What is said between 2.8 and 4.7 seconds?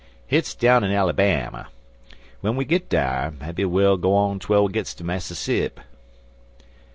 dar, maybe well go on twel